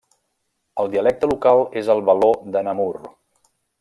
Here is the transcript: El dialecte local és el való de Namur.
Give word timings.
El 0.83 0.87
dialecte 0.95 1.29
local 1.31 1.61
és 1.83 1.91
el 1.97 2.01
való 2.09 2.31
de 2.57 2.65
Namur. 2.69 2.91